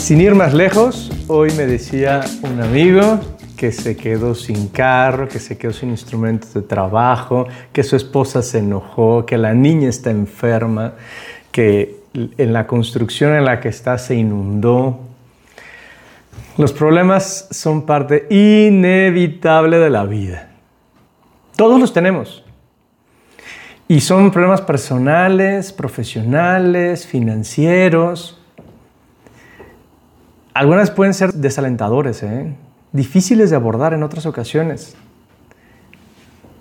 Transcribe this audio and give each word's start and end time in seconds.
Sin 0.00 0.22
ir 0.22 0.34
más 0.34 0.54
lejos, 0.54 1.12
hoy 1.28 1.52
me 1.52 1.66
decía 1.66 2.22
un 2.42 2.60
amigo 2.62 3.20
que 3.56 3.70
se 3.70 3.96
quedó 3.96 4.34
sin 4.34 4.68
carro, 4.68 5.28
que 5.28 5.38
se 5.38 5.58
quedó 5.58 5.74
sin 5.74 5.90
instrumentos 5.90 6.54
de 6.54 6.62
trabajo, 6.62 7.46
que 7.70 7.84
su 7.84 7.96
esposa 7.96 8.42
se 8.42 8.58
enojó, 8.60 9.26
que 9.26 9.36
la 9.36 9.52
niña 9.52 9.90
está 9.90 10.10
enferma, 10.10 10.94
que 11.52 12.00
en 12.14 12.52
la 12.52 12.66
construcción 12.66 13.34
en 13.34 13.44
la 13.44 13.60
que 13.60 13.68
está 13.68 13.98
se 13.98 14.14
inundó. 14.16 15.00
Los 16.56 16.72
problemas 16.72 17.46
son 17.50 17.84
parte 17.84 18.26
inevitable 18.30 19.78
de 19.78 19.90
la 19.90 20.06
vida. 20.06 20.48
Todos 21.56 21.78
los 21.78 21.92
tenemos. 21.92 22.42
Y 23.86 24.00
son 24.00 24.30
problemas 24.30 24.62
personales, 24.62 25.72
profesionales, 25.72 27.06
financieros. 27.06 28.39
Algunas 30.52 30.90
pueden 30.90 31.14
ser 31.14 31.32
desalentadores, 31.32 32.22
¿eh? 32.22 32.54
difíciles 32.92 33.50
de 33.50 33.56
abordar 33.56 33.94
en 33.94 34.02
otras 34.02 34.26
ocasiones, 34.26 34.96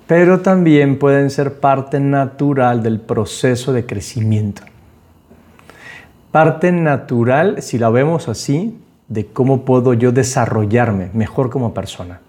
pero 0.05 0.41
también 0.41 0.99
pueden 0.99 1.29
ser 1.29 1.59
parte 1.59 1.99
natural 1.99 2.83
del 2.83 2.99
proceso 2.99 3.73
de 3.73 3.85
crecimiento. 3.85 4.61
Parte 6.31 6.71
natural, 6.71 7.61
si 7.61 7.79
la 7.79 7.89
vemos 7.89 8.27
así, 8.27 8.77
de 9.07 9.25
cómo 9.25 9.65
puedo 9.65 9.93
yo 9.95 10.11
desarrollarme 10.11 11.09
mejor 11.13 11.49
como 11.49 11.73
persona. 11.73 12.21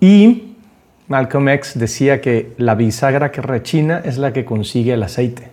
Y 0.00 0.54
Malcolm 1.08 1.48
X 1.48 1.72
decía 1.76 2.20
que 2.20 2.54
la 2.56 2.76
bisagra 2.76 3.32
que 3.32 3.42
rechina 3.42 4.00
es 4.04 4.16
la 4.16 4.32
que 4.32 4.44
consigue 4.44 4.92
el 4.92 5.02
aceite. 5.02 5.48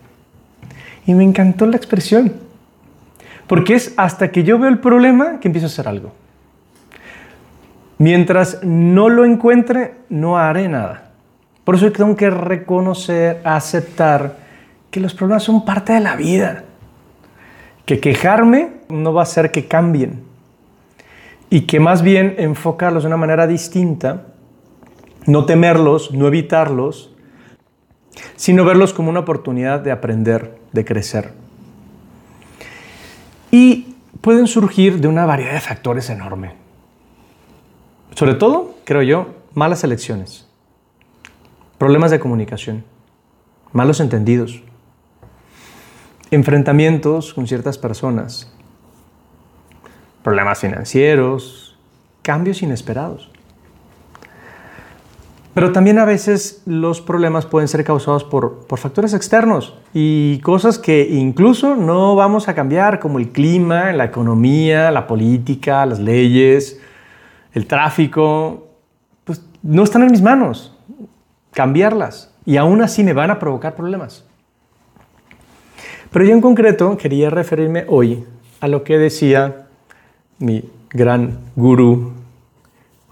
Y 1.08 1.16
me 1.16 1.23
encantó 1.23 1.66
la 1.66 1.77
expresión, 1.77 2.33
porque 3.47 3.75
es 3.75 3.93
hasta 3.97 4.31
que 4.31 4.43
yo 4.43 4.59
veo 4.59 4.69
el 4.69 4.79
problema 4.79 5.39
que 5.39 5.47
empiezo 5.47 5.67
a 5.67 5.69
hacer 5.69 5.87
algo. 5.87 6.11
Mientras 7.97 8.63
no 8.63 9.09
lo 9.09 9.25
encuentre, 9.25 9.95
no 10.09 10.37
haré 10.37 10.67
nada. 10.67 11.11
Por 11.63 11.75
eso 11.75 11.91
tengo 11.91 12.15
que 12.15 12.29
reconocer, 12.29 13.41
aceptar 13.43 14.37
que 14.91 14.99
los 14.99 15.13
problemas 15.13 15.43
son 15.43 15.65
parte 15.65 15.93
de 15.93 15.99
la 15.99 16.15
vida. 16.15 16.63
Que 17.85 17.99
quejarme 17.99 18.69
no 18.89 19.13
va 19.13 19.21
a 19.21 19.23
hacer 19.23 19.51
que 19.51 19.67
cambien. 19.67 20.21
Y 21.49 21.61
que 21.61 21.79
más 21.79 22.01
bien 22.01 22.35
enfocarlos 22.37 23.03
de 23.03 23.07
una 23.07 23.17
manera 23.17 23.47
distinta 23.47 24.25
no 25.27 25.45
temerlos, 25.45 26.13
no 26.13 26.27
evitarlos, 26.27 27.11
sino 28.35 28.65
verlos 28.65 28.93
como 28.93 29.09
una 29.09 29.19
oportunidad 29.19 29.81
de 29.81 29.91
aprender, 29.91 30.57
de 30.71 30.85
crecer. 30.85 31.33
Y 33.59 33.95
pueden 34.22 34.45
surgir 34.45 35.02
de 35.02 35.08
una 35.08 35.25
variedad 35.25 35.53
de 35.53 35.61
factores 35.61 36.11
enorme. 36.11 36.53
Sobre 38.14 38.36
todo, 38.36 38.75
creo 38.83 39.02
yo, 39.02 39.33
malas 39.55 39.83
elecciones, 39.83 40.47
problemas 41.80 42.11
de 42.11 42.19
comunicación, 42.19 42.83
malos 43.72 43.99
entendidos, 43.99 44.61
enfrentamientos 46.30 47.33
con 47.33 47.47
ciertas 47.47 47.80
personas, 47.80 48.53
problemas 50.21 50.59
financieros, 50.59 51.80
cambios 52.21 52.61
inesperados. 52.61 53.31
Pero 55.58 55.72
también 55.72 55.97
a 55.97 56.05
veces 56.05 56.61
los 56.67 57.02
problemas 57.02 57.47
pueden 57.47 57.67
ser 57.67 57.83
causados 57.83 58.23
por, 58.23 58.67
factores 58.77 59.16
externos 59.16 59.73
y 59.91 60.38
cosas 60.41 60.77
que 60.77 61.08
incluso 61.09 61.75
no 61.75 62.15
vamos 62.15 62.48
a 62.48 62.54
cambiar, 62.54 62.99
como 62.99 63.17
el 63.17 63.30
clima, 63.30 63.92
la 63.92 64.05
economía, 64.05 64.92
la 64.92 65.08
política, 65.08 65.83
las 65.87 65.98
leyes, 65.98 66.80
el 67.54 67.65
tráfico. 67.65 68.67
Pues 69.23 69.43
no 69.64 69.81
están 69.81 70.04
en 70.04 70.11
mis 70.11 70.21
manos 70.21 70.77
cambiarlas 71.54 72.31
y 72.45 72.58
aún 72.58 72.83
así 72.83 73.04
me 73.04 73.14
van 73.14 73.31
a 73.31 73.39
provocar 73.39 73.73
problemas. 73.73 74.23
Pero 76.11 76.23
yo 76.23 76.33
en 76.33 76.42
concreto 76.42 76.98
quería 76.98 77.31
referirme 77.31 77.86
hoy 77.89 78.26
a 78.60 78.67
lo 78.67 78.83
que 78.83 78.99
decía 78.99 79.65
mi 80.37 80.70
gran 80.92 81.39
gurú 81.55 82.14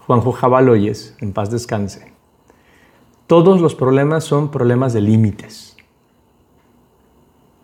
Juanjo 0.06 0.30
Jabaloyes, 0.30 1.16
en 1.20 1.32
paz 1.32 1.50
descanse. 1.50 2.14
Todos 3.26 3.60
los 3.60 3.74
problemas 3.74 4.22
son 4.22 4.52
problemas 4.52 4.92
de 4.92 5.00
límites. 5.00 5.76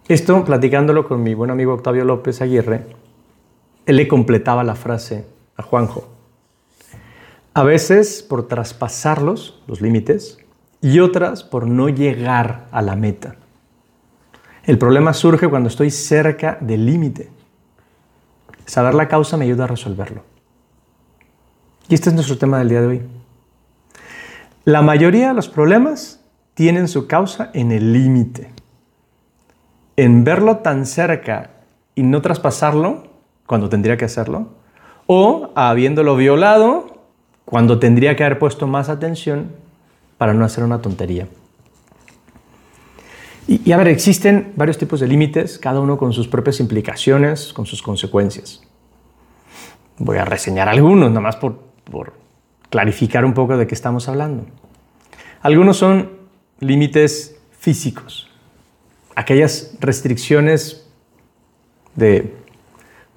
Esto, 0.09 0.45
platicándolo 0.45 1.06
con 1.06 1.23
mi 1.23 1.34
buen 1.34 1.50
amigo 1.50 1.73
Octavio 1.73 2.05
López 2.05 2.43
Aguirre, 2.43 2.87
él 3.87 3.97
le 3.97 4.09
completaba 4.09 4.65
la 4.65 4.75
frase 4.75 5.25
a 5.56 5.62
Juanjo. 5.62 6.09
A 7.55 7.62
veces 7.62 8.23
por 8.23 8.49
traspasarlos, 8.49 9.62
los 9.69 9.81
límites, 9.81 10.39
y 10.81 10.99
otras 10.99 11.45
por 11.45 11.69
no 11.69 11.89
llegar 11.89 12.67
a 12.73 12.83
la 12.83 12.97
meta. 12.97 13.37
El 14.65 14.79
problema 14.79 15.12
surge 15.12 15.49
cuando 15.49 15.69
estoy 15.69 15.91
cerca 15.91 16.59
del 16.61 16.87
límite. 16.87 17.31
Saber 18.67 18.94
la 18.94 19.06
causa 19.06 19.37
me 19.37 19.44
ayuda 19.44 19.65
a 19.65 19.69
resolverlo. 19.69 20.23
Y 21.89 21.94
este 21.94 22.09
es 22.09 22.15
nuestro 22.15 22.37
tema 22.37 22.59
del 22.59 22.69
día 22.69 22.81
de 22.81 22.87
hoy. 22.87 23.03
La 24.65 24.81
mayoría 24.81 25.28
de 25.28 25.34
los 25.34 25.49
problemas 25.49 26.21
tienen 26.55 26.87
su 26.87 27.09
causa 27.09 27.50
en 27.53 27.73
el 27.73 27.93
límite. 27.93 28.53
En 29.97 30.23
verlo 30.23 30.59
tan 30.59 30.87
cerca 30.87 31.50
y 31.97 32.05
no 32.05 32.23
traspasarlo 32.23 33.09
cuando 33.47 33.69
tendría 33.69 33.97
que 33.97 34.05
hacerlo, 34.05 34.50
o 35.06 35.50
habiéndolo 35.56 36.15
violado 36.15 37.03
cuando 37.45 37.81
tendría 37.81 38.15
que 38.15 38.23
haber 38.23 38.39
puesto 38.39 38.69
más 38.69 38.89
atención 38.89 39.50
para 40.17 40.33
no 40.33 40.45
hacer 40.45 40.62
una 40.62 40.81
tontería. 40.81 41.27
Y, 43.49 43.69
y 43.69 43.73
a 43.73 43.77
ver, 43.77 43.89
existen 43.89 44.53
varios 44.55 44.79
tipos 44.79 45.00
de 45.00 45.09
límites, 45.09 45.59
cada 45.59 45.81
uno 45.81 45.99
con 45.99 46.12
sus 46.12 46.29
propias 46.29 46.61
implicaciones, 46.61 47.53
con 47.53 47.67
sus 47.67 47.83
consecuencias. 47.83 48.62
Voy 49.99 50.19
a 50.19 50.25
reseñar 50.25 50.69
algunos, 50.69 51.11
nada 51.11 51.21
más 51.21 51.34
por, 51.34 51.59
por 51.91 52.22
clarificar 52.72 53.27
un 53.27 53.34
poco 53.34 53.59
de 53.59 53.66
qué 53.66 53.75
estamos 53.75 54.09
hablando. 54.09 54.47
Algunos 55.43 55.77
son 55.77 56.10
límites 56.59 57.37
físicos, 57.59 58.31
aquellas 59.15 59.77
restricciones 59.78 60.91
de 61.97 62.34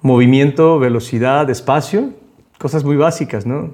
movimiento, 0.02 0.78
velocidad, 0.78 1.48
espacio, 1.48 2.10
cosas 2.58 2.84
muy 2.84 2.96
básicas, 2.96 3.46
¿no? 3.46 3.70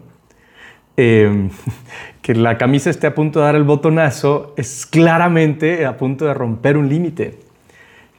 Em, 0.97 1.51
que 2.23 2.37
la 2.37 2.59
camisa 2.59 2.89
esté 2.89 3.09
a 3.09 3.15
punto 3.17 3.41
de 3.41 3.47
dar 3.47 3.57
el 3.57 3.65
botonazo 3.65 4.55
es 4.57 4.87
claramente 4.87 5.85
a 5.85 5.97
punto 5.97 6.27
de 6.27 6.35
romper 6.35 6.77
un 6.77 6.89
límite. 6.89 7.41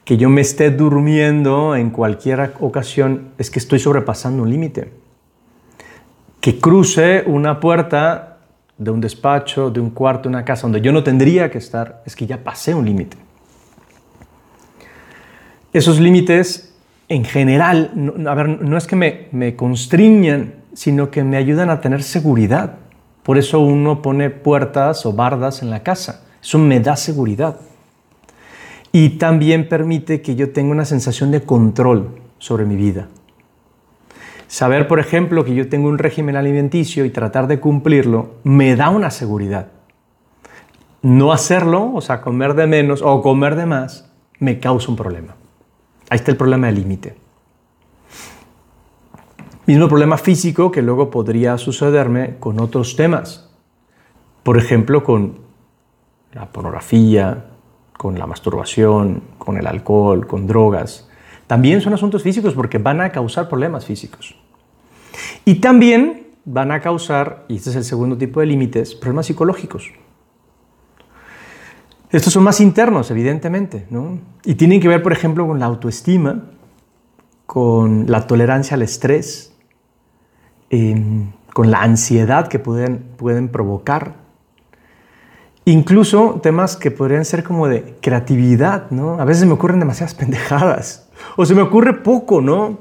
Que 0.04 0.18
yo 0.18 0.30
me 0.30 0.42
esté 0.42 0.70
durmiendo 0.70 1.78
en 1.78 1.92
cualquier 1.92 2.56
ocasión 2.60 3.30
es 3.38 3.50
que 3.50 3.60
estoy 3.60 3.80
sobrepasando 3.80 4.44
un 4.44 4.50
límite 4.50 5.03
que 6.44 6.60
cruce 6.60 7.24
una 7.26 7.62
puerta 7.62 8.40
de 8.78 8.92
un 8.92 9.00
despacho, 9.00 9.72
de 9.72 9.80
un 9.80 9.92
cuarto, 9.92 10.28
una 10.28 10.44
casa 10.44 10.64
donde 10.64 10.82
yo 10.82 10.92
no 10.92 11.02
tendría 11.02 11.50
que 11.50 11.58
estar, 11.58 12.04
es 12.06 12.18
que 12.18 12.26
ya 12.26 12.44
pasé 12.44 12.76
un 12.76 12.84
límite. 12.84 13.16
Esos 15.72 16.02
límites, 16.02 16.76
en 17.08 17.24
general, 17.24 17.92
no, 17.96 18.30
a 18.30 18.36
ver, 18.36 18.62
no 18.62 18.76
es 18.76 18.88
que 18.88 18.98
me, 18.98 19.30
me 19.32 19.56
constriñan, 19.56 20.56
sino 20.74 21.10
que 21.10 21.24
me 21.24 21.38
ayudan 21.38 21.70
a 21.70 21.80
tener 21.80 22.04
seguridad. 22.04 22.76
Por 23.24 23.38
eso 23.38 23.62
uno 23.62 24.02
pone 24.02 24.30
puertas 24.30 25.06
o 25.06 25.14
bardas 25.14 25.62
en 25.62 25.70
la 25.70 25.82
casa. 25.82 26.26
Eso 26.42 26.60
me 26.60 26.82
da 26.82 26.98
seguridad. 26.98 27.56
Y 28.92 29.12
también 29.12 29.70
permite 29.70 30.22
que 30.22 30.36
yo 30.36 30.52
tenga 30.52 30.74
una 30.74 30.84
sensación 30.84 31.32
de 31.32 31.40
control 31.44 32.20
sobre 32.38 32.66
mi 32.66 32.76
vida. 32.76 33.08
Saber, 34.54 34.88
por 34.88 35.00
ejemplo, 35.00 35.44
que 35.44 35.56
yo 35.56 35.68
tengo 35.68 35.90
un 35.90 35.98
régimen 35.98 36.36
alimenticio 36.36 37.06
y 37.06 37.10
tratar 37.10 37.48
de 37.48 37.60
cumplirlo 37.60 38.36
me 38.44 38.76
da 38.76 38.92
una 38.92 39.10
seguridad. 39.10 39.70
No 41.02 41.32
hacerlo, 41.34 41.92
o 41.92 42.02
sea, 42.02 42.22
comer 42.22 42.54
de 42.54 42.68
menos 42.68 43.02
o 43.02 43.20
comer 43.24 43.56
de 43.56 43.66
más, 43.66 44.14
me 44.38 44.60
causa 44.60 44.92
un 44.92 44.96
problema. 44.96 45.34
Ahí 46.08 46.18
está 46.18 46.30
el 46.30 46.38
problema 46.38 46.68
del 46.68 46.76
límite. 46.76 47.16
Mismo 49.66 49.88
problema 49.88 50.20
físico 50.20 50.72
que 50.72 50.84
luego 50.84 51.10
podría 51.10 51.58
sucederme 51.58 52.36
con 52.40 52.62
otros 52.62 52.96
temas. 52.96 53.50
Por 54.44 54.60
ejemplo, 54.60 55.04
con 55.04 55.40
la 56.32 56.52
pornografía, 56.52 57.46
con 57.98 58.20
la 58.20 58.28
masturbación, 58.28 59.24
con 59.40 59.58
el 59.58 59.66
alcohol, 59.66 60.28
con 60.28 60.46
drogas. 60.46 61.10
También 61.48 61.82
son 61.82 61.96
asuntos 61.96 62.22
físicos 62.22 62.54
porque 62.54 62.78
van 62.78 63.02
a 63.02 63.12
causar 63.12 63.50
problemas 63.50 63.88
físicos. 63.88 64.43
Y 65.46 65.56
también 65.56 66.28
van 66.46 66.72
a 66.72 66.82
causar, 66.82 67.46
y 67.48 67.56
este 67.56 67.70
es 67.70 67.76
el 67.76 67.84
segundo 67.84 68.18
tipo 68.18 68.40
de 68.40 68.46
límites, 68.46 68.96
problemas 68.96 69.28
psicológicos. 69.28 69.92
Estos 72.12 72.34
son 72.34 72.44
más 72.44 72.62
internos, 72.62 73.10
evidentemente, 73.12 73.88
¿no? 73.90 74.20
Y 74.44 74.56
tienen 74.56 74.80
que 74.80 74.88
ver, 74.88 75.02
por 75.02 75.14
ejemplo, 75.14 75.48
con 75.48 75.60
la 75.60 75.66
autoestima 75.66 76.44
con 77.46 78.06
la 78.10 78.26
tolerancia 78.26 78.76
al 78.76 78.82
estrés, 78.82 79.54
em, 80.70 81.32
con 81.54 81.70
la 81.70 81.84
ansiedad 81.84 82.48
que 82.48 82.60
pueden, 82.60 83.04
pueden 83.16 83.50
provocar. 83.50 84.16
Incluso 85.66 86.40
temas 86.42 86.76
que 86.76 86.92
podrían 86.92 87.26
ser 87.26 87.44
como 87.44 87.68
de 87.68 87.96
creatividad, 88.02 88.90
¿no? 88.90 89.20
A 89.20 89.26
veces 89.26 89.46
me 89.46 89.54
ocurren 89.54 89.80
demasiadas 89.80 90.14
pendejadas. 90.16 91.10
O 91.38 91.46
se 91.46 91.54
me 91.54 91.62
ocurre 91.62 91.94
poco, 92.02 92.42
¿no? 92.42 92.80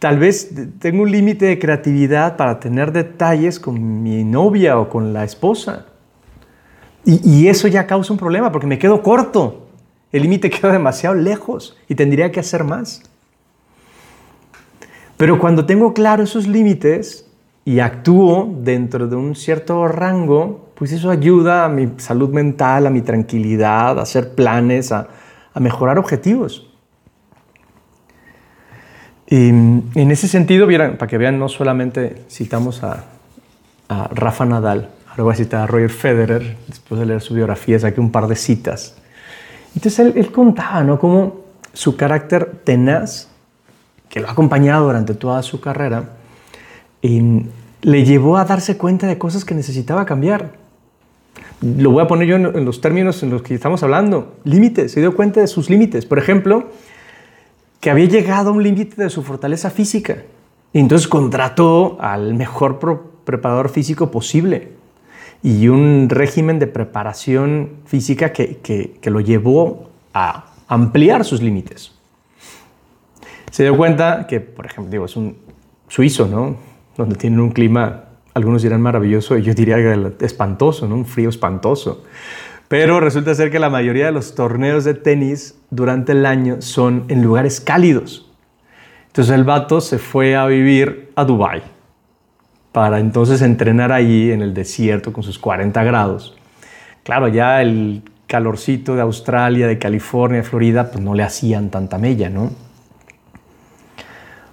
Tal 0.00 0.18
vez 0.18 0.52
tengo 0.78 1.02
un 1.02 1.10
límite 1.10 1.46
de 1.46 1.58
creatividad 1.58 2.36
para 2.36 2.60
tener 2.60 2.92
detalles 2.92 3.60
con 3.60 4.02
mi 4.02 4.24
novia 4.24 4.78
o 4.78 4.88
con 4.88 5.12
la 5.12 5.24
esposa. 5.24 5.86
Y, 7.04 7.46
eso 7.46 7.68
ya 7.68 7.86
causa 7.86 8.12
un 8.12 8.18
problema 8.18 8.50
porque 8.50 8.66
me 8.66 8.80
quedo 8.80 9.00
corto. 9.00 9.68
El 10.10 10.22
límite 10.22 10.50
queda 10.50 10.72
demasiado 10.72 11.14
lejos 11.14 11.76
y 11.88 11.94
tendría 11.94 12.32
que 12.32 12.40
hacer 12.40 12.64
más. 12.64 13.02
Pero 15.16 15.38
cuando 15.38 15.64
tengo 15.66 15.94
claro 15.94 16.24
esos 16.24 16.46
límites 16.46 17.26
y 17.64 17.78
actúo 17.78 18.52
dentro 18.60 19.06
de 19.06 19.16
un 19.16 19.34
cierto 19.34 19.86
rango, 19.88 20.70
pues 20.74 20.92
eso 20.92 21.10
ayuda 21.10 21.64
a 21.64 21.68
mi 21.68 21.92
salud 21.96 22.30
mental, 22.30 22.86
a 22.86 22.90
mi 22.90 23.00
tranquilidad, 23.00 23.98
a 23.98 24.02
hacer 24.02 24.34
planes, 24.34 24.92
a, 24.92 25.08
mejorar 25.58 25.98
objetivos. 25.98 26.68
Y 29.28 29.48
en 29.48 30.10
ese 30.10 30.28
sentido, 30.28 30.66
para 30.66 31.06
que 31.06 31.18
vean, 31.18 31.38
no 31.38 31.48
solamente 31.48 32.22
citamos 32.30 32.82
a, 32.82 33.04
Rafa 33.88 34.44
Nadal, 34.44 34.88
ahora 35.08 35.22
voy 35.22 35.32
a 35.32 35.36
citar 35.36 35.60
a 35.62 35.66
Roger 35.68 35.90
Federer, 35.90 36.56
después 36.66 36.98
de 36.98 37.06
leer 37.06 37.20
su 37.20 37.34
biografía, 37.34 37.78
saqué 37.78 38.00
un 38.00 38.10
par 38.10 38.26
de 38.26 38.34
citas. 38.34 38.96
Entonces 39.76 39.98
él, 40.00 40.12
él 40.16 40.32
contaba, 40.32 40.82
¿no? 40.82 40.98
Cómo 40.98 41.44
su 41.72 41.96
carácter 41.96 42.62
tenaz 42.64 43.28
que 44.08 44.20
lo 44.20 44.28
ha 44.28 44.32
acompañado 44.32 44.86
durante 44.86 45.14
toda 45.14 45.42
su 45.42 45.60
carrera, 45.60 46.10
le 47.02 48.04
llevó 48.04 48.36
a 48.36 48.44
darse 48.44 48.76
cuenta 48.76 49.06
de 49.06 49.18
cosas 49.18 49.44
que 49.44 49.54
necesitaba 49.54 50.06
cambiar. 50.06 50.52
Lo 51.60 51.90
voy 51.90 52.02
a 52.02 52.06
poner 52.06 52.26
yo 52.26 52.36
en, 52.36 52.64
los 52.64 52.80
términos 52.80 53.22
en 53.22 53.30
los 53.30 53.42
que 53.42 53.54
estamos 53.54 53.82
hablando. 53.82 54.36
Límites, 54.44 54.92
se 54.92 55.00
dio 55.00 55.14
cuenta 55.14 55.40
de 55.40 55.46
sus 55.46 55.70
límites. 55.70 56.06
Por 56.06 56.18
ejemplo, 56.18 56.70
que 57.86 57.90
había 57.90 58.06
llegado 58.06 58.50
a 58.50 58.52
un 58.52 58.64
límite 58.64 59.00
de 59.00 59.08
su 59.10 59.22
fortaleza 59.22 59.70
física. 59.70 60.24
Y 60.72 60.80
entonces 60.80 61.06
contrató 61.06 61.96
al 62.00 62.34
mejor 62.34 62.80
preparador 63.24 63.68
físico 63.68 64.10
posible 64.10 64.72
y 65.40 65.68
un 65.68 66.08
régimen 66.08 66.58
de 66.58 66.66
preparación 66.66 67.76
física 67.84 68.32
que, 68.32 68.56
que 68.58 69.08
lo 69.08 69.20
llevó 69.20 69.88
a 70.12 70.46
ampliar 70.66 71.24
sus 71.24 71.40
límites 71.40 71.96
se 73.56 73.62
dio 73.62 73.74
cuenta 73.74 74.26
que, 74.26 74.40
por 74.40 74.66
ejemplo, 74.66 74.90
digo, 74.90 75.06
es 75.06 75.16
un 75.16 75.36
suizo, 75.88 76.26
¿no? 76.26 76.56
Donde 76.96 77.16
tienen 77.16 77.40
un 77.40 77.52
clima, 77.52 78.04
algunos 78.34 78.62
dirán 78.62 78.82
maravilloso, 78.82 79.38
y 79.38 79.42
yo 79.42 79.54
diría 79.54 79.78
espantoso, 80.20 80.86
¿no? 80.86 80.96
Un 80.96 81.06
frío 81.06 81.30
espantoso. 81.30 82.04
Pero 82.68 83.00
resulta 83.00 83.34
ser 83.34 83.50
que 83.50 83.58
la 83.58 83.70
mayoría 83.70 84.06
de 84.06 84.12
los 84.12 84.34
torneos 84.34 84.84
de 84.84 84.94
tenis 84.94 85.58
durante 85.70 86.12
el 86.12 86.26
año 86.26 86.56
son 86.60 87.04
en 87.08 87.22
lugares 87.22 87.60
cálidos. 87.60 88.30
Entonces 89.06 89.34
el 89.34 89.44
vato 89.44 89.80
se 89.80 89.98
fue 89.98 90.36
a 90.36 90.46
vivir 90.46 91.12
a 91.14 91.24
Dubái 91.24 91.62
para 92.72 92.98
entonces 92.98 93.40
entrenar 93.40 93.92
allí 93.92 94.30
en 94.30 94.42
el 94.42 94.52
desierto 94.52 95.12
con 95.12 95.22
sus 95.22 95.38
40 95.38 95.82
grados. 95.84 96.36
Claro, 97.04 97.28
ya 97.28 97.62
el 97.62 98.02
calorcito 98.26 98.94
de 98.94 99.02
Australia, 99.02 99.66
de 99.66 99.78
California, 99.78 100.38
de 100.38 100.42
Florida, 100.42 100.90
pues 100.90 101.02
no 101.02 101.14
le 101.14 101.22
hacían 101.22 101.70
tanta 101.70 101.96
mella, 101.96 102.28
¿no? 102.28 102.50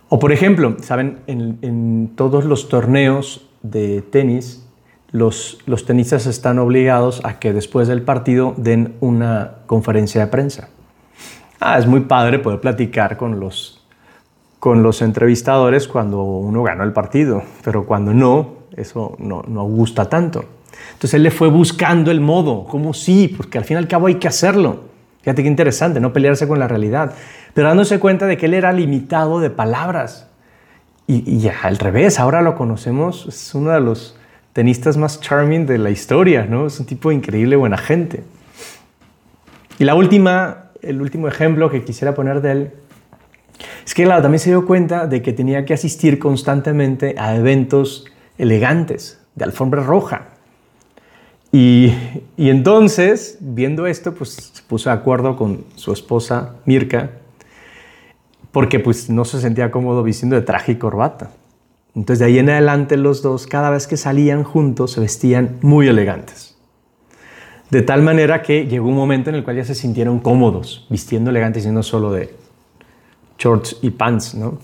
O 0.07 0.19
por 0.19 0.31
ejemplo, 0.31 0.77
saben, 0.79 1.17
en, 1.27 2.11
todos 2.15 2.45
los 2.45 2.69
torneos 2.69 3.49
de 3.63 4.03
tenis, 4.03 4.63
los, 5.13 5.59
los, 5.65 5.85
tenistas 5.85 6.25
están 6.25 6.59
obligados 6.59 7.21
a 7.23 7.39
que 7.39 7.53
después 7.53 7.87
del 7.87 8.01
partido 8.01 8.53
den 8.57 8.95
una 8.99 9.59
conferencia 9.67 10.19
de 10.19 10.27
prensa. 10.27 10.67
Ah, 11.61 11.77
es 11.79 11.87
muy 11.87 12.01
padre 12.01 12.39
poder 12.39 12.59
platicar 12.59 13.15
con 13.15 13.39
los, 13.39 13.85
con 14.59 14.83
los 14.83 15.01
entrevistadores 15.01 15.87
cuando 15.87 16.23
uno 16.23 16.63
ganó 16.63 16.83
el 16.83 16.91
partido, 16.91 17.43
pero 17.63 17.85
cuando 17.85 18.13
no, 18.13 18.55
eso 18.75 19.15
no, 19.19 19.43
no 19.47 19.63
gusta 19.63 20.09
tanto. 20.09 20.43
Entonces 20.87 21.13
él 21.13 21.23
le 21.23 21.31
fue 21.31 21.47
buscando 21.47 22.11
el 22.11 22.19
modo, 22.19 22.65
como 22.65 22.93
sí, 22.93 23.33
porque 23.37 23.57
al 23.57 23.63
fin 23.63 23.75
y 23.75 23.77
al 23.77 23.87
cabo 23.87 24.07
hay 24.07 24.15
que 24.15 24.27
hacerlo. 24.27 24.81
Fíjate 25.21 25.41
qué 25.43 25.47
interesante, 25.47 25.99
no 26.01 26.11
pelearse 26.11 26.47
con 26.47 26.59
la 26.59 26.67
realidad, 26.67 27.13
pero 27.53 27.69
dándose 27.69 27.99
cuenta 27.99 28.25
de 28.25 28.35
que 28.35 28.47
él 28.47 28.53
era 28.53 28.73
limitado 28.73 29.39
de 29.39 29.49
palabras. 29.49 30.27
Y, 31.05 31.39
ya 31.39 31.53
al 31.63 31.77
revés, 31.77 32.19
ahora 32.19 32.41
lo 32.41 32.55
conocemos, 32.55 33.25
es 33.27 33.53
uno 33.55 33.71
de 33.71 33.79
los 33.79 34.17
tenistas 34.53 34.97
más 34.97 35.19
charming 35.19 35.65
de 35.65 35.77
la 35.77 35.89
historia, 35.89 36.45
¿no? 36.45 36.67
Es 36.67 36.79
un 36.79 36.85
tipo 36.85 37.11
increíble, 37.11 37.55
buena 37.55 37.77
gente. 37.77 38.23
Y 39.79 39.83
la 39.83 39.95
última, 39.95 40.69
el 40.81 41.01
último 41.01 41.27
ejemplo 41.27 41.69
que 41.69 41.83
quisiera 41.83 42.13
poner 42.13 42.41
de 42.41 42.51
él 42.51 42.71
es 43.85 43.93
que, 43.93 44.03
claro, 44.03 44.21
también 44.21 44.39
se 44.39 44.49
dio 44.49 44.65
cuenta 44.65 45.07
de 45.07 45.21
que 45.21 45.33
tenía 45.33 45.65
que 45.65 45.73
asistir 45.73 46.19
constantemente 46.19 47.15
a 47.17 47.35
eventos 47.35 48.05
elegantes, 48.37 49.19
de 49.35 49.45
alfombra 49.45 49.83
roja. 49.83 50.29
Y, 51.51 51.93
entonces, 52.37 53.37
viendo 53.39 53.85
esto, 53.85 54.13
pues 54.13 54.51
se 54.53 54.63
puso 54.63 54.89
de 54.89 54.95
acuerdo 54.95 55.35
con 55.35 55.65
su 55.75 55.93
esposa 55.93 56.55
Mirka, 56.65 57.11
porque 58.51 58.79
pues 58.79 59.09
no 59.09 59.25
se 59.25 59.39
sentía 59.39 59.69
cómodo 59.69 60.03
vistiendo 60.03 60.35
de 60.35 60.41
traje 60.41 60.73
y 60.73 60.75
corbata. 60.75 61.31
Entonces 61.95 62.19
de 62.19 62.25
ahí 62.25 62.39
en 62.39 62.49
adelante 62.49 62.97
los 62.97 63.21
dos, 63.21 63.45
cada 63.45 63.69
vez 63.69 63.87
que 63.87 63.97
salían 63.97 64.43
juntos, 64.43 64.91
se 64.91 64.99
vestían 64.99 65.57
muy 65.61 65.87
elegantes. 65.87 66.55
De 67.69 67.81
tal 67.81 68.01
manera 68.01 68.41
que 68.41 68.65
llegó 68.67 68.87
un 68.87 68.95
momento 68.95 69.29
en 69.29 69.35
el 69.35 69.43
cual 69.43 69.57
ya 69.57 69.65
se 69.65 69.75
sintieron 69.75 70.19
cómodos, 70.19 70.85
vistiendo 70.89 71.29
elegantes 71.29 71.65
y 71.65 71.71
no 71.71 71.83
solo 71.83 72.11
de 72.11 72.35
shorts 73.37 73.77
y 73.81 73.91
pants, 73.91 74.35
¿no? 74.35 74.59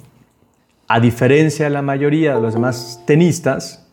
A 0.87 0.99
diferencia 0.99 1.65
de 1.65 1.71
la 1.71 1.81
mayoría 1.81 2.35
de 2.35 2.41
los 2.41 2.53
demás 2.53 3.03
tenistas, 3.05 3.87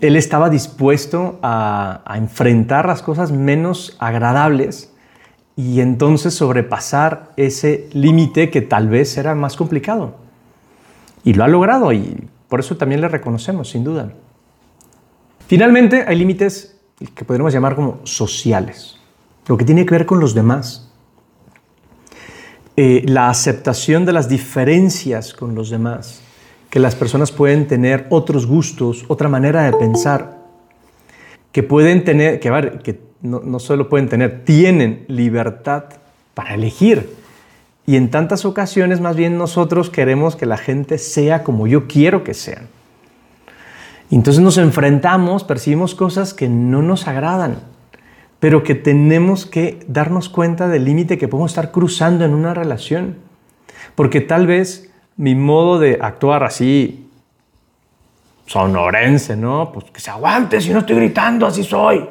él 0.00 0.16
estaba 0.16 0.50
dispuesto 0.50 1.38
a, 1.42 2.02
enfrentar 2.14 2.86
las 2.86 3.02
cosas 3.02 3.32
menos 3.32 3.96
agradables 3.98 4.92
y 5.56 5.80
entonces 5.80 6.34
sobrepasar 6.34 7.32
ese 7.36 7.88
límite 7.92 8.50
que 8.50 8.60
tal 8.60 8.88
vez 8.88 9.16
era 9.16 9.34
más 9.34 9.56
complicado. 9.56 10.16
Y 11.24 11.32
lo 11.32 11.44
ha 11.44 11.48
logrado 11.48 11.92
y 11.92 12.28
por 12.48 12.60
eso 12.60 12.76
también 12.76 13.00
le 13.00 13.08
reconocemos, 13.08 13.70
sin 13.70 13.84
duda. 13.84 14.12
Finalmente, 15.46 16.04
hay 16.06 16.16
límites 16.16 16.76
que 17.14 17.24
podríamos 17.24 17.52
llamar 17.52 17.74
como 17.74 18.00
sociales, 18.04 18.98
lo 19.46 19.56
que 19.56 19.64
tiene 19.64 19.84
que 19.84 19.92
ver 19.92 20.06
con 20.06 20.20
los 20.20 20.34
demás. 20.34 20.90
Eh, 22.76 23.02
la 23.06 23.30
aceptación 23.30 24.04
de 24.04 24.12
las 24.12 24.28
diferencias 24.28 25.32
con 25.32 25.54
los 25.54 25.70
demás 25.70 26.20
que 26.68 26.80
las 26.80 26.94
personas 26.94 27.32
pueden 27.32 27.66
tener 27.66 28.06
otros 28.10 28.46
gustos, 28.46 29.04
otra 29.08 29.28
manera 29.30 29.62
de 29.62 29.72
pensar, 29.72 30.36
que 31.52 31.62
pueden 31.62 32.04
tener, 32.04 32.38
que, 32.38 32.50
que 32.82 33.00
no, 33.22 33.40
no 33.40 33.58
solo 33.60 33.88
pueden 33.88 34.08
tener, 34.08 34.44
tienen 34.44 35.06
libertad 35.08 35.84
para 36.34 36.54
elegir. 36.54 37.08
Y 37.86 37.96
en 37.96 38.10
tantas 38.10 38.44
ocasiones 38.44 39.00
más 39.00 39.14
bien 39.14 39.38
nosotros 39.38 39.90
queremos 39.90 40.34
que 40.34 40.44
la 40.44 40.56
gente 40.56 40.98
sea 40.98 41.44
como 41.44 41.68
yo 41.68 41.86
quiero 41.86 42.24
que 42.24 42.34
sean. 42.34 42.68
entonces 44.10 44.42
nos 44.42 44.58
enfrentamos, 44.58 45.44
percibimos 45.44 45.94
cosas 45.94 46.34
que 46.34 46.48
no 46.48 46.82
nos 46.82 47.06
agradan, 47.06 47.58
pero 48.40 48.64
que 48.64 48.74
tenemos 48.74 49.46
que 49.46 49.84
darnos 49.86 50.28
cuenta 50.28 50.68
del 50.68 50.84
límite 50.84 51.16
que 51.16 51.28
podemos 51.28 51.52
estar 51.52 51.70
cruzando 51.70 52.24
en 52.24 52.34
una 52.34 52.54
relación. 52.54 53.16
Porque 53.94 54.20
tal 54.20 54.46
vez 54.46 54.90
mi 55.16 55.34
modo 55.34 55.78
de 55.78 55.98
actuar 56.00 56.44
así 56.44 57.08
sonorense, 58.46 59.36
¿no? 59.36 59.72
Pues 59.72 59.86
que 59.90 60.00
se 60.00 60.10
aguante, 60.10 60.60
si 60.60 60.70
no 60.70 60.80
estoy 60.80 60.96
gritando, 60.96 61.46
así 61.46 61.64
soy. 61.64 62.06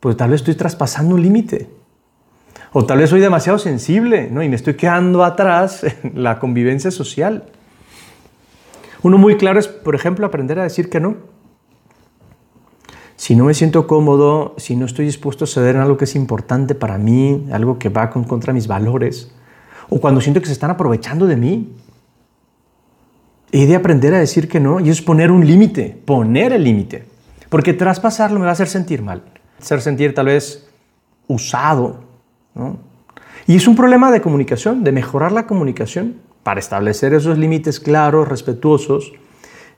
Pues 0.00 0.16
tal 0.16 0.30
vez 0.30 0.40
estoy 0.40 0.54
traspasando 0.54 1.14
un 1.14 1.22
límite. 1.22 1.68
O 2.78 2.86
tal 2.86 2.98
vez 2.98 3.10
soy 3.10 3.18
demasiado 3.18 3.58
sensible, 3.58 4.28
¿no? 4.30 4.40
Y 4.40 4.48
me 4.48 4.54
estoy 4.54 4.74
quedando 4.74 5.24
atrás 5.24 5.84
en 6.04 6.22
la 6.22 6.38
convivencia 6.38 6.92
social. 6.92 7.42
Uno 9.02 9.18
muy 9.18 9.36
claro 9.36 9.58
es, 9.58 9.66
por 9.66 9.96
ejemplo, 9.96 10.24
aprender 10.24 10.60
a 10.60 10.62
decir 10.62 10.88
que 10.88 11.00
no. 11.00 11.16
Si 13.16 13.34
no 13.34 13.46
me 13.46 13.54
siento 13.54 13.88
cómodo, 13.88 14.54
si 14.58 14.76
no 14.76 14.86
estoy 14.86 15.06
dispuesto 15.06 15.42
a 15.42 15.48
ceder 15.48 15.74
en 15.74 15.80
algo 15.80 15.96
que 15.96 16.04
es 16.04 16.14
importante 16.14 16.76
para 16.76 16.98
mí, 16.98 17.48
algo 17.50 17.80
que 17.80 17.88
va 17.88 18.10
contra 18.10 18.52
mis 18.52 18.68
valores, 18.68 19.32
o 19.88 20.00
cuando 20.00 20.20
siento 20.20 20.40
que 20.40 20.46
se 20.46 20.52
están 20.52 20.70
aprovechando 20.70 21.26
de 21.26 21.34
mí, 21.34 21.74
He 23.50 23.66
de 23.66 23.74
aprender 23.74 24.14
a 24.14 24.20
decir 24.20 24.46
que 24.46 24.60
no 24.60 24.78
y 24.78 24.90
es 24.90 25.02
poner 25.02 25.32
un 25.32 25.44
límite, 25.44 26.00
poner 26.04 26.52
el 26.52 26.62
límite. 26.62 27.06
Porque 27.48 27.72
traspasarlo 27.72 28.38
me 28.38 28.44
va 28.44 28.50
a 28.50 28.52
hacer 28.52 28.68
sentir 28.68 29.02
mal, 29.02 29.24
hacer 29.60 29.80
sentir 29.80 30.14
tal 30.14 30.26
vez 30.26 30.68
usado. 31.26 32.07
Y 33.46 33.56
es 33.56 33.66
un 33.66 33.76
problema 33.76 34.10
de 34.10 34.20
comunicación, 34.20 34.84
de 34.84 34.92
mejorar 34.92 35.32
la 35.32 35.46
comunicación. 35.46 36.26
para 36.44 36.60
establecer 36.60 37.12
esos 37.12 37.36
límites 37.36 37.78
claros, 37.78 38.26
respetuosos, 38.26 39.12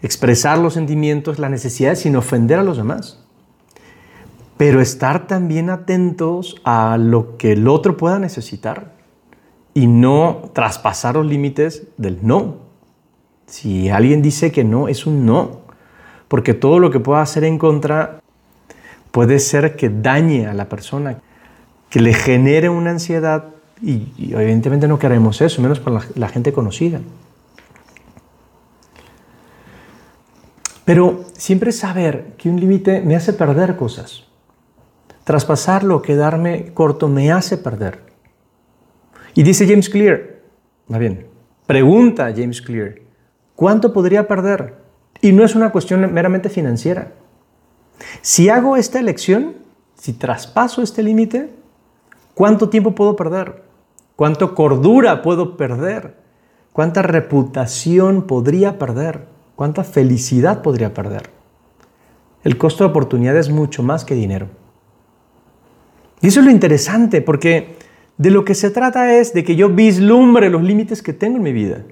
expresar 0.03 0.57
los 0.59 0.75
sentimientos, 0.75 1.41
las 1.41 1.51
necesidades 1.51 2.01
sin 2.01 2.15
ofender 2.15 2.61
a 2.61 2.63
los 2.63 2.77
demás. 2.77 3.25
Pero 4.57 4.81
estar 4.81 5.27
también 5.27 5.69
atentos 5.69 6.61
a 6.63 6.97
lo 6.97 7.37
que 7.39 7.53
el 7.53 7.67
otro 7.67 7.97
pueda 7.97 8.21
necesitar 8.21 8.93
y 9.75 9.89
no 9.89 10.51
traspasar 10.53 11.17
los 11.17 11.27
límites 11.27 11.89
del 11.97 12.19
no. 12.23 12.59
Si 13.47 13.89
alguien 13.89 14.23
dice 14.23 14.53
que 14.53 14.63
no, 14.63 14.87
es 14.87 15.07
un 15.07 15.27
no. 15.27 15.63
Porque 16.29 16.55
todo 16.55 16.79
lo 16.79 16.91
que 16.91 17.01
pueda 17.01 17.23
hacer 17.23 17.43
en 17.43 17.59
contra 17.59 18.21
puede 19.11 19.41
ser 19.41 19.75
que 19.75 19.89
dañe 19.89 20.47
a 20.47 20.55
la 20.55 20.69
persona, 20.69 21.19
que 21.91 22.01
le 22.01 22.15
genere 22.15 22.69
una 22.69 22.91
ansiedad 22.91 23.47
y, 23.83 24.33
evidentemente 24.33 24.87
no 24.87 24.99
queremos 24.99 25.41
eso, 25.41 25.61
menos 25.61 25.81
para 25.81 26.01
la 26.15 26.29
gente 26.29 26.53
conocida. 26.53 27.01
Pero 30.85 31.25
siempre 31.37 31.73
saber 31.73 32.35
que 32.37 32.49
un 32.49 32.59
límite 32.59 33.01
me 33.01 33.17
hace 33.17 33.33
perder 33.33 33.77
cosas. 33.77 34.25
Traspasarlo, 35.25 36.03
quedarme 36.03 36.73
corto, 36.73 37.09
me 37.09 37.31
hace 37.33 37.59
perder. 37.59 38.01
Y 39.35 39.43
dice 39.43 39.67
James 39.67 39.89
Clear, 39.89 40.41
va 40.93 40.99
bien, 40.99 41.27
pregunta 41.67 42.33
James 42.35 42.61
Clear, 42.61 42.97
¿cuánto 43.55 43.93
podría 43.93 44.27
perder? 44.27 44.75
Y 45.21 45.33
no 45.33 45.45
es 45.45 45.55
una 45.55 45.71
cuestión 45.71 46.13
meramente 46.13 46.49
financiera. 46.49 47.13
Si 48.23 48.49
hago 48.49 48.77
esta 48.77 48.99
elección, 48.99 49.55
si 49.95 50.15
traspaso 50.15 50.83
este 50.83 51.03
límite, 51.03 51.51
¿cuánto 52.41 52.71
tiempo 52.71 52.95
puedo 52.95 53.17
perder? 53.17 53.65
¿Cuánto 54.17 54.55
cordura 54.55 55.21
puedo 55.21 55.59
perder? 55.59 56.17
¿Cuánta 56.73 57.03
reputación 57.03 58.27
podría 58.27 58.79
perder? 58.79 59.27
¿Cuánta 59.57 59.85
felicidad 59.85 60.63
podría 60.63 60.95
perder? 60.95 61.29
El 62.43 62.57
costo 62.57 62.83
de 62.83 62.89
oportunidad 62.89 63.37
es 63.37 63.51
mucho 63.51 63.83
más 63.83 64.07
que 64.07 64.15
dinero. 64.15 64.47
Y 66.23 66.29
eso 66.29 66.41
es 66.41 66.47
lo 66.47 66.51
interesante, 66.51 67.21
porque 67.21 67.77
de 68.17 68.31
lo 68.31 68.43
que 68.43 68.55
se 68.55 68.71
trata 68.71 69.13
es 69.19 69.35
de 69.35 69.45
que 69.45 69.55
yo 69.55 69.69
vislumbre 69.69 70.49
los 70.49 70.63
límites 70.63 71.03
que 71.03 71.13
tengo 71.13 71.37
en 71.37 71.43
mi 71.43 71.53
vida. 71.53 71.85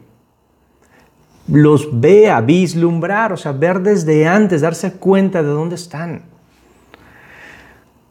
Los 1.46 2.00
vea, 2.00 2.40
vislumbrar, 2.40 3.34
o 3.34 3.36
sea, 3.36 3.52
ver 3.52 3.82
desde 3.82 4.26
antes, 4.26 4.62
darse 4.62 4.94
cuenta 4.94 5.42
de 5.42 5.50
dónde 5.50 5.74
están. 5.74 6.37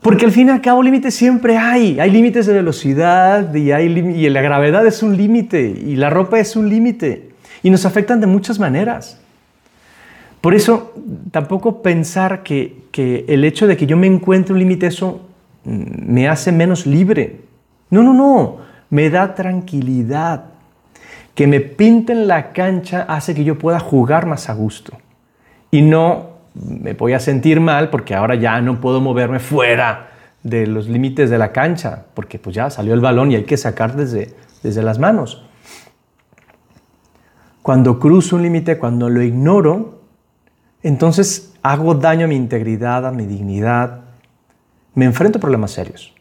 Porque 0.08 0.24
al 0.24 0.32
fin 0.32 0.48
y 0.48 0.52
al 0.52 0.62
cabo 0.62 0.82
límites 0.82 1.16
siempre 1.16 1.58
hay. 1.58 2.00
Hay 2.00 2.10
límites 2.10 2.46
de 2.46 2.54
velocidad 2.54 3.54
y, 3.54 3.74
hay 3.74 3.88
y 3.88 4.30
la 4.30 4.42
gravedad 4.42 4.88
es 4.88 5.04
un 5.04 5.18
límite 5.18 5.68
y 5.86 5.98
la 5.98 6.10
ropa 6.10 6.40
es 6.40 6.56
un 6.56 6.70
límite. 6.70 7.32
Y 7.62 7.70
nos 7.70 7.86
afectan 7.86 8.22
de 8.22 8.26
muchas 8.26 8.58
maneras. 8.58 9.20
Por 10.40 10.56
eso 10.56 10.94
tampoco 11.32 11.82
pensar 11.82 12.42
que, 12.42 12.84
que 12.90 13.26
el 13.28 13.44
hecho 13.44 13.68
de 13.68 13.76
que 13.76 13.86
yo 13.86 13.98
me 13.98 14.08
encuentre 14.08 14.54
un 14.54 14.60
límite, 14.60 14.88
eso 14.88 15.28
mm, 15.66 16.14
me 16.14 16.30
hace 16.30 16.54
menos 16.54 16.88
libre. 16.88 17.42
No, 17.90 18.02
no, 18.02 18.14
no, 18.14 18.60
me 18.90 19.10
da 19.10 19.36
tranquilidad. 19.36 20.46
Que 21.36 21.48
me 21.48 21.60
pinten 21.60 22.30
la 22.30 22.54
cancha 22.54 23.02
hace 23.10 23.36
que 23.36 23.44
yo 23.44 23.60
pueda 23.60 23.82
jugar 23.82 24.26
más 24.26 24.48
a 24.50 24.54
gusto. 24.54 24.94
Y 25.70 25.82
no 25.82 26.37
me 26.66 26.94
voy 26.94 27.14
a 27.14 27.20
sentir 27.20 27.60
mal 27.60 27.90
porque 27.90 28.16
ahora 28.16 28.36
ya 28.36 28.60
no 28.62 28.80
puedo 28.80 29.02
moverme 29.02 29.40
fuera 29.40 30.10
de 30.44 30.68
los 30.68 30.88
límites 30.88 31.30
de 31.30 31.38
la 31.38 31.52
cancha, 31.52 32.06
porque 32.14 32.40
pues 32.40 32.56
ya 32.56 32.70
salió 32.70 32.94
el 32.94 33.02
balón 33.02 33.32
y 33.32 33.36
hay 33.36 33.44
que 33.44 33.58
sacar 33.58 33.96
desde, 33.96 34.34
desde 34.64 34.82
las 34.82 35.00
manos. 35.00 35.44
Cuando 37.62 38.00
cruzo 38.00 38.38
un 38.38 38.44
límite, 38.44 38.78
cuando 38.78 39.10
lo 39.10 39.22
ignoro, 39.22 40.02
entonces 40.84 41.54
hago 41.62 41.96
daño 41.96 42.26
a 42.26 42.28
mi 42.30 42.36
integridad, 42.36 43.06
a 43.06 43.12
mi 43.12 43.26
dignidad, 43.26 44.02
me 44.94 45.06
enfrento 45.06 45.38
a 45.38 45.42
problemas 45.42 45.72
serios. 45.72 46.14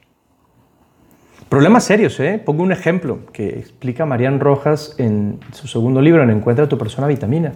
Problemas 1.49 1.85
serios, 1.85 2.19
¿eh? 2.19 2.43
Pongo 2.45 2.65
un 2.65 2.73
ejemplo 2.73 3.21
que 3.33 3.49
explica 3.61 4.05
Marian 4.05 4.41
Rojas 4.41 4.97
en 4.99 5.39
su 5.53 5.69
segundo 5.69 6.03
libro, 6.03 6.25
en 6.25 6.31
Encuentra 6.31 6.69
tu 6.69 6.77
persona 6.77 7.07
vitamina. 7.07 7.53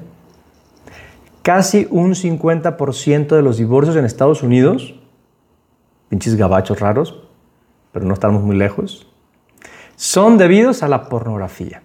Casi 1.43 1.87
un 1.91 2.15
50% 2.15 3.29
de 3.29 3.43
los 3.43 3.57
divorcios 3.57 3.97
en 3.97 4.05
Estados 4.05 4.43
Unidos, 4.43 4.95
pinches 6.09 6.37
gabachos 6.37 6.81
raros, 6.81 7.23
pero 7.93 8.05
no 8.05 8.15
estamos 8.15 8.43
muy 8.43 8.57
lejos, 8.57 9.07
son 9.97 10.39
debidos 10.39 10.83
a 10.83 10.89
la 10.89 11.09
pornografía. 11.09 11.83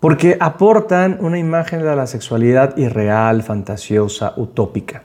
Porque 0.00 0.36
aportan 0.40 1.18
una 1.20 1.38
imagen 1.38 1.80
de 1.82 1.94
la 1.94 2.06
sexualidad 2.06 2.76
irreal, 2.76 3.42
fantasiosa, 3.42 4.32
utópica. 4.36 5.04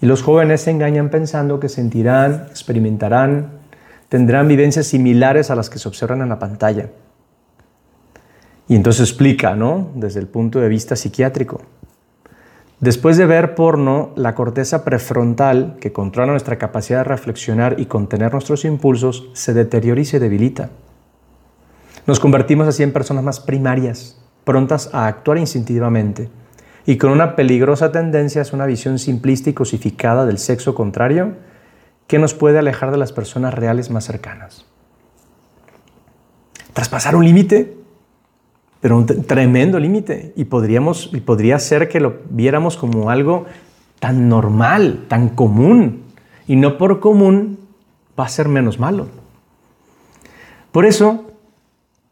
Y 0.00 0.06
los 0.06 0.22
jóvenes 0.22 0.62
se 0.62 0.72
engañan 0.72 1.08
pensando 1.08 1.60
que 1.60 1.68
sentirán, 1.68 2.46
experimentarán, 2.50 3.52
tendrán 4.08 4.48
vivencias 4.48 4.86
similares 4.86 5.50
a 5.50 5.54
las 5.54 5.70
que 5.70 5.78
se 5.78 5.88
observan 5.88 6.20
en 6.20 6.28
la 6.28 6.38
pantalla. 6.38 6.90
Y 8.68 8.74
entonces 8.74 9.08
explica, 9.08 9.54
¿no? 9.54 9.90
Desde 9.94 10.20
el 10.20 10.26
punto 10.26 10.60
de 10.60 10.68
vista 10.68 10.96
psiquiátrico. 10.96 11.60
Después 12.80 13.16
de 13.16 13.26
ver 13.26 13.54
porno, 13.54 14.12
la 14.16 14.34
corteza 14.34 14.84
prefrontal, 14.84 15.76
que 15.80 15.92
controla 15.92 16.32
nuestra 16.32 16.58
capacidad 16.58 16.98
de 16.98 17.04
reflexionar 17.04 17.76
y 17.78 17.86
contener 17.86 18.32
nuestros 18.32 18.64
impulsos, 18.64 19.30
se 19.32 19.54
deteriora 19.54 20.00
y 20.00 20.04
se 20.04 20.20
debilita. 20.20 20.70
Nos 22.06 22.20
convertimos 22.20 22.68
así 22.68 22.82
en 22.82 22.92
personas 22.92 23.24
más 23.24 23.40
primarias, 23.40 24.20
prontas 24.44 24.90
a 24.92 25.06
actuar 25.06 25.38
instintivamente 25.38 26.28
y 26.86 26.98
con 26.98 27.10
una 27.10 27.34
peligrosa 27.34 27.90
tendencia 27.90 28.42
es 28.42 28.52
una 28.52 28.64
visión 28.64 29.00
simplista 29.00 29.50
y 29.50 29.54
cosificada 29.54 30.24
del 30.24 30.38
sexo 30.38 30.74
contrario 30.74 31.34
que 32.06 32.20
nos 32.20 32.32
puede 32.32 32.60
alejar 32.60 32.92
de 32.92 32.96
las 32.96 33.12
personas 33.12 33.54
reales 33.54 33.90
más 33.90 34.04
cercanas. 34.04 34.64
Traspasar 36.72 37.16
un 37.16 37.24
límite, 37.24 37.76
pero 38.86 38.98
un 38.98 39.06
tremendo 39.06 39.80
límite, 39.80 40.32
y, 40.36 40.44
podríamos, 40.44 41.10
y 41.12 41.20
podría 41.20 41.58
ser 41.58 41.88
que 41.88 41.98
lo 41.98 42.18
viéramos 42.30 42.76
como 42.76 43.10
algo 43.10 43.46
tan 43.98 44.28
normal, 44.28 45.06
tan 45.08 45.30
común, 45.30 46.04
y 46.46 46.54
no 46.54 46.78
por 46.78 47.00
común 47.00 47.58
va 48.16 48.26
a 48.26 48.28
ser 48.28 48.46
menos 48.46 48.78
malo. 48.78 49.08
Por 50.70 50.86
eso, 50.86 51.32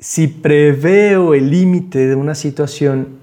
si 0.01 0.27
preveo 0.27 1.35
el 1.35 1.49
límite 1.49 2.09
de 2.09 2.17
una 2.17 2.35
situación, 2.35 3.23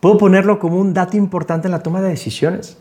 Puedo 0.00 0.16
ponerlo 0.16 0.58
como 0.58 0.78
un 0.78 0.94
dato 0.94 1.18
importante 1.18 1.68
en 1.68 1.72
la 1.72 1.82
toma 1.82 2.00
de 2.00 2.08
decisiones. 2.08 2.78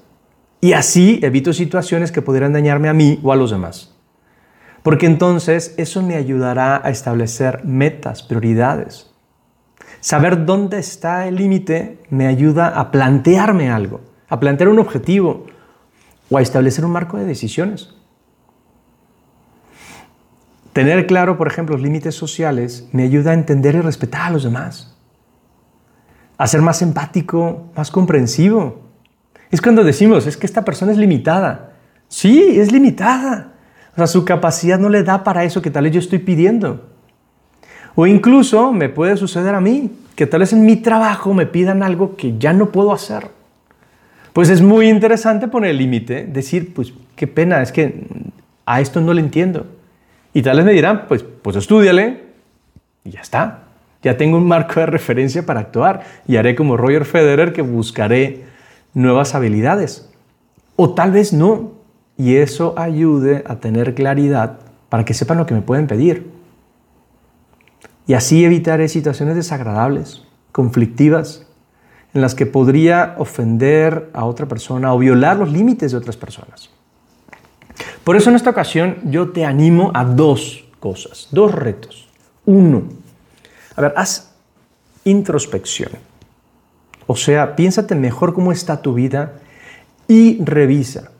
Y 0.61 0.73
así 0.73 1.19
evito 1.21 1.53
situaciones 1.53 2.11
que 2.11 2.21
pudieran 2.21 2.53
dañarme 2.53 2.89
a 2.89 2.93
mí 2.93 3.19
o 3.23 3.33
a 3.33 3.35
los 3.35 3.51
demás. 3.51 3.93
Porque 4.83 5.05
entonces 5.05 5.73
eso 5.77 6.01
me 6.01 6.15
ayudará 6.15 6.81
a 6.81 6.89
establecer 6.89 7.65
metas, 7.65 8.23
prioridades. 8.23 9.08
Saber 10.01 10.45
dónde 10.45 10.79
está 10.79 11.27
el 11.27 11.35
límite 11.35 11.99
me 12.09 12.27
ayuda 12.27 12.67
a 12.67 12.91
plantearme 12.91 13.69
algo, 13.69 14.01
a 14.29 14.39
plantear 14.39 14.69
un 14.69 14.79
objetivo 14.79 15.45
o 16.29 16.37
a 16.37 16.41
establecer 16.41 16.85
un 16.85 16.91
marco 16.91 17.17
de 17.17 17.25
decisiones. 17.25 17.95
Tener 20.73 21.07
claro, 21.07 21.37
por 21.37 21.47
ejemplo, 21.47 21.75
los 21.75 21.83
límites 21.83 22.15
sociales 22.15 22.87
me 22.93 23.03
ayuda 23.03 23.31
a 23.31 23.33
entender 23.33 23.75
y 23.75 23.81
respetar 23.81 24.27
a 24.27 24.29
los 24.29 24.43
demás 24.43 24.95
a 26.39 26.47
ser 26.47 26.61
más 26.61 26.81
empático, 26.81 27.69
más 27.75 27.91
comprensivo. 27.91 28.89
Es 29.51 29.61
cuando 29.61 29.83
decimos, 29.83 30.25
es 30.25 30.37
que 30.37 30.47
esta 30.47 30.63
persona 30.63 30.93
es 30.93 30.97
limitada. 30.97 31.73
Sí, 32.07 32.57
es 32.57 32.71
limitada. 32.71 33.55
O 33.91 33.95
sea, 33.97 34.07
su 34.07 34.23
capacidad 34.23 34.79
no 34.79 34.87
le 34.87 35.03
da 35.03 35.25
para 35.25 35.43
eso 35.43 35.61
que 35.61 35.69
tal 35.69 35.83
vez 35.83 35.93
yo 35.93 35.99
estoy 35.99 36.19
pidiendo. 36.19 36.95
O 38.01 38.07
incluso 38.07 38.71
me 38.71 38.87
puede 38.87 39.17
suceder 39.17 39.53
a 39.53 39.59
mí, 39.59 39.91
que 40.15 40.25
tal 40.25 40.39
vez 40.39 40.53
en 40.53 40.65
mi 40.65 40.77
trabajo 40.77 41.33
me 41.33 41.45
pidan 41.45 41.83
algo 41.83 42.15
que 42.15 42.37
ya 42.37 42.53
no 42.53 42.71
puedo 42.71 42.93
hacer. 42.93 43.27
Pues 44.31 44.47
es 44.47 44.61
muy 44.61 44.87
interesante 44.87 45.49
poner 45.49 45.71
el 45.71 45.79
límite, 45.79 46.25
decir, 46.25 46.73
pues 46.73 46.93
qué 47.17 47.27
pena, 47.27 47.61
es 47.61 47.73
que 47.73 48.05
a 48.65 48.79
esto 48.79 49.01
no 49.01 49.13
le 49.13 49.19
entiendo. 49.19 49.67
Y 50.33 50.43
tal 50.43 50.55
vez 50.55 50.65
me 50.65 50.71
dirán, 50.71 51.07
pues, 51.09 51.25
pues 51.41 51.57
y 53.03 53.09
ya 53.09 53.19
está. 53.19 53.63
Ya 54.01 54.15
tengo 54.15 54.37
un 54.37 54.47
marco 54.47 54.79
de 54.79 54.85
referencia 54.85 55.45
para 55.45 55.59
actuar 55.59 56.05
y 56.25 56.37
haré 56.37 56.55
como 56.55 56.77
Roger 56.77 57.03
Federer 57.03 57.51
que 57.51 57.63
buscaré 57.63 58.45
nuevas 58.93 59.35
habilidades. 59.35 60.09
O 60.77 60.91
tal 60.93 61.11
vez 61.11 61.33
no. 61.33 61.73
Y 62.17 62.37
eso 62.37 62.75
ayude 62.77 63.43
a 63.45 63.57
tener 63.57 63.93
claridad 63.93 64.59
para 64.87 65.03
que 65.03 65.13
sepan 65.13 65.37
lo 65.37 65.45
que 65.45 65.53
me 65.53 65.61
pueden 65.61 65.87
pedir. 65.87 66.38
Y 68.09 68.15
así 68.15 68.43
evitaré 68.43 68.87
situaciones 68.87 69.35
desagradables, 69.35 70.23
conflictivas, 70.51 71.45
en 72.15 72.21
las 72.21 72.33
que 72.33 72.47
podría 72.47 73.13
ofender 73.19 74.09
a 74.13 74.25
otra 74.25 74.47
persona 74.47 74.91
o 74.95 74.97
violar 74.97 75.37
los 75.37 75.51
límites 75.51 75.91
de 75.91 75.99
otras 75.99 76.17
personas. 76.17 76.71
Por 78.03 78.15
eso 78.15 78.31
en 78.31 78.35
esta 78.35 78.49
ocasión 78.49 78.97
yo 79.03 79.29
te 79.29 79.45
animo 79.45 79.91
a 79.93 80.05
dos 80.05 80.65
cosas, 80.79 81.27
dos 81.29 81.53
retos. 81.53 82.09
Uno, 82.47 82.85
A 83.75 83.81
ver, 83.81 83.93
haz 83.95 84.31
introspección. 85.03 85.91
O 87.05 87.15
sea, 87.15 87.55
piénsate 87.55 87.93
mejor 87.93 88.33
cómo 88.33 88.51
está 88.51 88.81
tu 88.81 88.95
vida 88.95 89.33
y 90.07 90.43
revisa. 90.43 91.11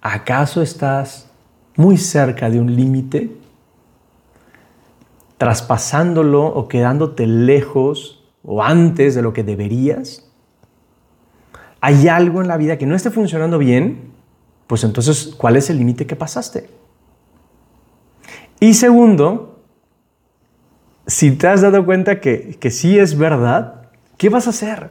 ¿Acaso 0.00 0.62
estás 0.62 1.28
muy 1.76 1.98
cerca 1.98 2.48
de 2.48 2.58
un 2.58 2.74
límite? 2.74 3.36
¿Traspasándolo 5.38 6.46
o 6.46 6.68
quedándote 6.68 7.26
lejos 7.26 8.24
o 8.42 8.62
antes 8.62 9.14
de 9.14 9.22
lo 9.22 9.32
que 9.32 9.44
deberías? 9.44 10.30
¿Hay 11.80 12.08
algo 12.08 12.40
en 12.40 12.48
la 12.48 12.56
vida 12.56 12.78
que 12.78 12.86
no 12.86 12.94
esté 12.94 13.10
funcionando 13.10 13.58
bien? 13.58 14.12
Pues 14.66 14.82
entonces, 14.82 15.34
¿cuál 15.36 15.56
es 15.56 15.70
el 15.70 15.78
límite 15.78 16.06
que 16.06 16.16
pasaste? 16.16 16.68
Y 18.58 18.74
segundo, 18.74 19.60
si 21.06 21.32
te 21.32 21.46
has 21.46 21.60
dado 21.60 21.84
cuenta 21.84 22.20
que, 22.20 22.56
que 22.58 22.70
sí 22.70 22.98
es 22.98 23.16
verdad, 23.16 23.90
¿qué 24.16 24.28
vas 24.28 24.46
a 24.46 24.50
hacer? 24.50 24.90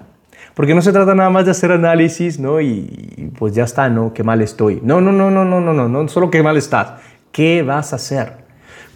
Porque 0.56 0.74
no 0.74 0.82
se 0.82 0.94
trata 0.94 1.14
nada 1.14 1.30
más 1.30 1.44
de 1.44 1.52
hacer 1.52 1.72
análisis, 1.74 2.40
¿no? 2.40 2.62
Y, 2.62 3.34
pues 3.38 3.54
ya 3.54 3.66
está, 3.66 3.90
¿no? 3.90 4.14
Qué 4.14 4.24
mal 4.24 4.42
estoy. 4.42 4.80
No, 4.82 5.02
no, 5.02 5.12
no, 5.12 5.30
no, 5.30 5.44
no, 5.44 5.60
no, 5.60 5.74
no, 5.74 5.90
no 5.90 6.08
solo 6.08 6.32
qué 6.32 6.42
mal 6.42 6.56
estás. 6.56 6.94
¿Qué 7.34 7.62
vas 7.62 7.92
a 7.92 7.98
hacer? 7.98 8.45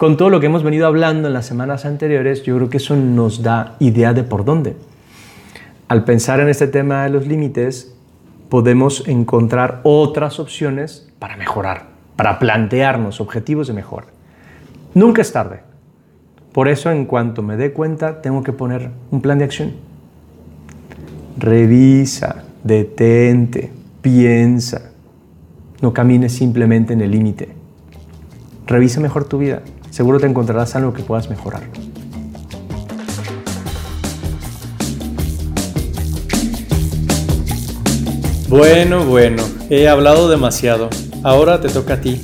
Con 0.00 0.16
todo 0.16 0.30
lo 0.30 0.40
que 0.40 0.46
hemos 0.46 0.62
venido 0.62 0.86
hablando 0.86 1.28
en 1.28 1.34
las 1.34 1.44
semanas 1.44 1.84
anteriores, 1.84 2.42
yo 2.42 2.56
creo 2.56 2.70
que 2.70 2.78
eso 2.78 2.96
nos 2.96 3.42
da 3.42 3.76
idea 3.80 4.14
de 4.14 4.22
por 4.22 4.46
dónde. 4.46 4.74
Al 5.88 6.04
pensar 6.04 6.40
en 6.40 6.48
este 6.48 6.68
tema 6.68 7.04
de 7.04 7.10
los 7.10 7.26
límites, 7.26 7.94
podemos 8.48 9.06
encontrar 9.06 9.80
otras 9.82 10.40
opciones 10.40 11.12
para 11.18 11.36
mejorar, 11.36 11.88
para 12.16 12.38
plantearnos 12.38 13.20
objetivos 13.20 13.66
de 13.66 13.74
mejora. 13.74 14.06
Nunca 14.94 15.20
es 15.20 15.32
tarde. 15.32 15.60
Por 16.54 16.68
eso, 16.68 16.90
en 16.90 17.04
cuanto 17.04 17.42
me 17.42 17.58
dé 17.58 17.74
cuenta, 17.74 18.22
tengo 18.22 18.42
que 18.42 18.54
poner 18.54 18.88
un 19.10 19.20
plan 19.20 19.36
de 19.36 19.44
acción 19.44 19.74
Revisa, 21.36 22.44
detente, 22.64 23.70
piensa. 24.00 24.92
No 25.82 25.92
camines 25.92 26.32
simplemente 26.32 26.94
en 26.94 27.02
el 27.02 27.10
límite. 27.10 27.50
Revisa 28.66 28.98
mejor 28.98 29.24
tu 29.24 29.36
vida. 29.36 29.60
Seguro 29.90 30.20
te 30.20 30.26
encontrarás 30.26 30.74
algo 30.76 30.92
que 30.92 31.02
puedas 31.02 31.28
mejorar. 31.28 31.62
Bueno, 38.48 39.04
bueno, 39.04 39.44
he 39.68 39.88
hablado 39.88 40.28
demasiado. 40.28 40.90
Ahora 41.22 41.60
te 41.60 41.68
toca 41.68 41.94
a 41.94 42.00
ti. 42.00 42.20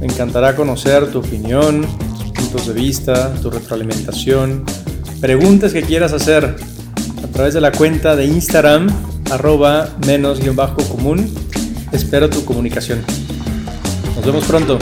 Me 0.00 0.06
encantará 0.06 0.56
conocer 0.56 1.12
tu 1.12 1.20
opinión, 1.20 1.86
tus 2.18 2.32
puntos 2.32 2.66
de 2.66 2.72
vista, 2.72 3.32
tu 3.34 3.48
retroalimentación, 3.50 4.64
preguntas 5.20 5.72
que 5.72 5.82
quieras 5.82 6.12
hacer 6.12 6.56
a 7.22 7.26
través 7.28 7.54
de 7.54 7.60
la 7.60 7.72
cuenta 7.72 8.16
de 8.16 8.26
Instagram, 8.26 8.88
arroba 9.30 9.90
menos 10.06 10.40
guion 10.40 10.56
bajo 10.56 10.76
común. 10.88 11.32
Espero 11.92 12.28
tu 12.28 12.44
comunicación. 12.44 13.04
Nos 14.16 14.24
vemos 14.24 14.44
pronto. 14.44 14.78